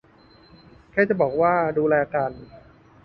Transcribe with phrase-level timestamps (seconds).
[0.91, 2.31] แค่จะบอกว่า ดูแลกัน